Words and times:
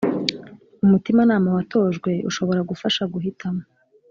Umutimanama 0.85 1.49
watojwe 1.57 2.11
ushobora 2.29 2.61
kugufasha 2.63 3.03
guhitamo 3.13 3.63